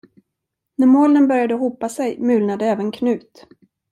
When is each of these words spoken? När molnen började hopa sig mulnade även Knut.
När 0.75 0.87
molnen 0.87 1.27
började 1.27 1.53
hopa 1.53 1.89
sig 1.89 2.19
mulnade 2.19 2.65
även 2.65 2.91
Knut. 2.91 3.47